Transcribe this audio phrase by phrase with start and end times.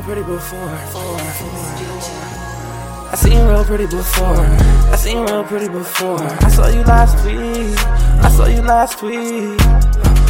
[0.00, 0.68] real pretty before.
[3.12, 4.46] I seen real pretty before.
[4.92, 6.20] I seen real pretty before.
[6.20, 7.76] I saw you last week.
[8.22, 9.60] I saw you last week.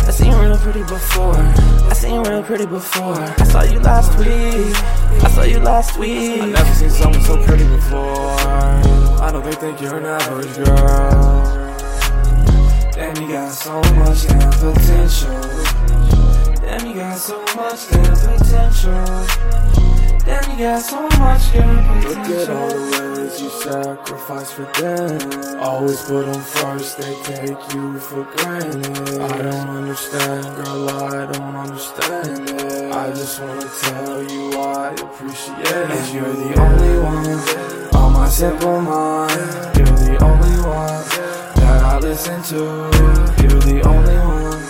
[0.07, 1.37] I seen real pretty before.
[1.37, 3.15] I seen real pretty before.
[3.15, 4.75] I saw you last week.
[5.23, 6.43] I saw you last week.
[6.43, 8.31] I never seen someone so pretty before.
[9.21, 11.45] I know they think you're an average girl.
[12.93, 15.41] Damn, you got so much damn potential.
[16.61, 18.10] Damn, you got so much damn
[20.25, 22.11] Damn, you got so much damn potential.
[22.11, 25.61] Look at all the ways you sacrifice for them.
[25.61, 29.21] Always put them first, they take you for granted.
[29.21, 32.93] I don't understand, girl, I don't understand it.
[32.93, 35.91] I just wanna tell you I appreciate it.
[35.91, 39.77] And you're the only one on my simple mind.
[39.77, 41.05] You're the only one
[41.57, 42.57] that I listen to.
[43.43, 44.63] You're the only one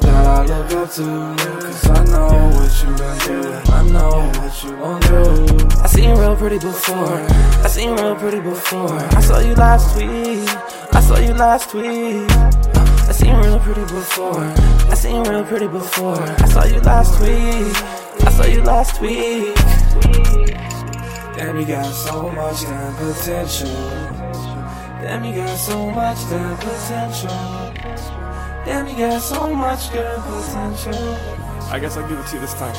[0.00, 1.36] that I look up to.
[1.60, 3.72] Cause I know what you been through.
[3.72, 5.80] I know what you gon' do.
[5.82, 7.18] I seen real pretty before.
[7.64, 8.92] I seen real pretty before.
[8.92, 10.48] I saw you last week.
[10.92, 12.30] I saw you last week.
[12.30, 14.40] I seen real pretty before.
[14.90, 16.20] I seen real pretty before.
[16.20, 17.76] I saw you last week.
[18.26, 19.54] I saw you last week.
[21.36, 23.68] Damn, you got so much damn potential.
[25.00, 27.72] Damn, you got so much potential.
[28.64, 31.41] Damn, you got so much good potential.
[31.72, 32.74] I guess I'll give it to you this time.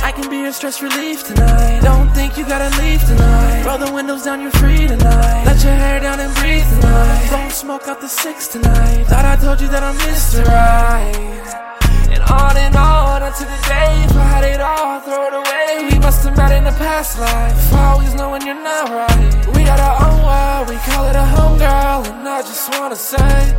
[0.00, 1.80] I can be your stress relief tonight.
[1.82, 3.66] Don't think you gotta leave tonight.
[3.66, 5.44] Roll the windows down, you're free tonight.
[5.44, 7.28] Let your hair down and breathe tonight.
[7.28, 9.04] Don't smoke out the six tonight.
[9.04, 10.42] Thought I told you that I'm Mr.
[10.48, 11.68] Right.
[12.08, 15.92] And on and on until the day if I had it all, throw it away.
[15.92, 17.74] We must have met in a past life.
[17.74, 19.46] Always knowing you're not right.
[19.54, 22.96] We got our own world, we call it a home girl, and I just wanna
[22.96, 23.52] say,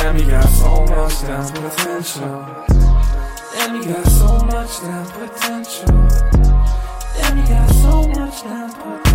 [0.00, 2.46] Damn, you got so much damn potential.
[3.52, 5.86] Damn, you got so much damn potential.
[7.16, 9.09] Damn, you got so much damn potential.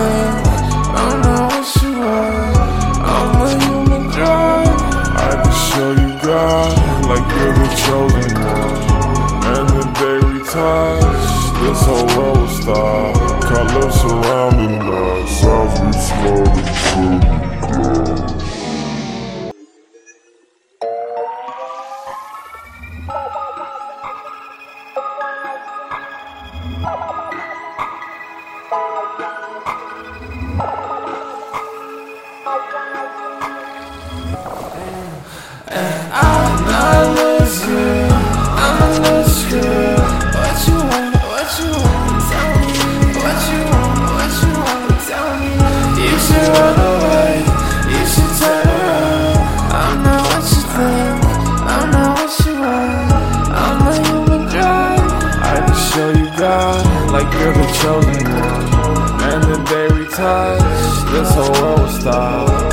[0.00, 2.56] I'm not what you want.
[3.14, 4.66] I'm a human drug.
[5.16, 5.32] I
[5.68, 6.72] show you God
[7.10, 8.80] like you're the chosen one.
[9.52, 11.30] And the day we touch,
[11.62, 13.19] this whole world will stop.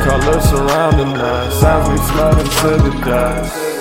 [0.07, 3.76] Colors surrounding us as we flood into the dust.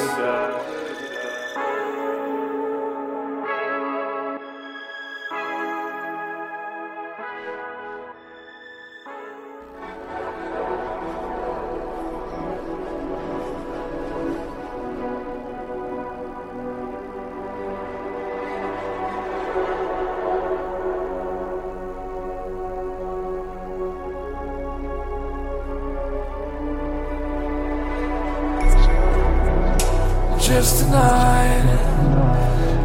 [30.46, 31.66] Just tonight.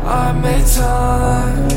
[0.04, 1.70] I made time.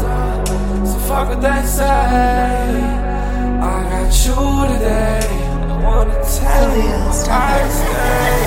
[0.00, 1.86] So, so fuck what they say.
[3.62, 5.20] I got you today.
[5.68, 6.98] I wanna tell you
[7.30, 8.38] I stay.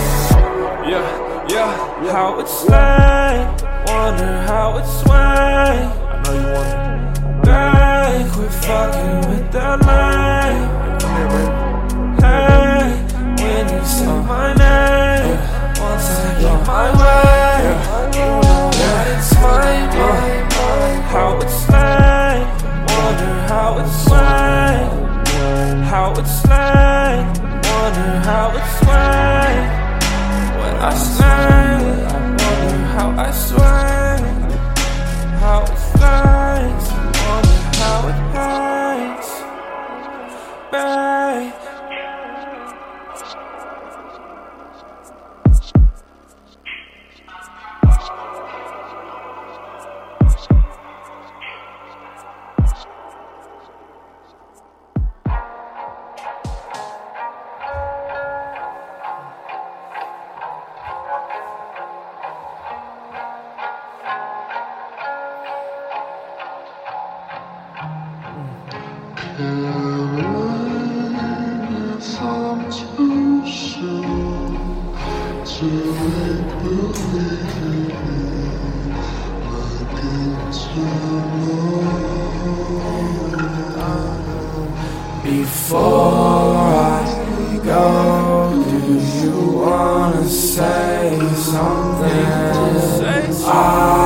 [0.92, 1.08] Yeah,
[1.50, 3.48] yeah, how it's like.
[3.88, 5.16] Wonder how it's sway.
[5.16, 6.70] I know you want
[7.38, 7.48] it.
[7.48, 11.65] Hey, quit fucking with that line.
[28.26, 29.66] How it's like.
[30.60, 31.86] When I smile.
[32.10, 34.15] I wonder how I swang,
[89.24, 92.56] you wanna say something?
[93.48, 94.05] I